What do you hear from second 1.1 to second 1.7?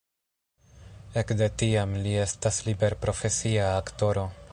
Ekde